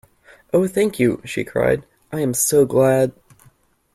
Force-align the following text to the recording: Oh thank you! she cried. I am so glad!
Oh 0.51 0.65
thank 0.65 0.99
you! 0.99 1.21
she 1.25 1.43
cried. 1.43 1.85
I 2.11 2.21
am 2.21 2.33
so 2.33 2.65
glad! 2.65 3.11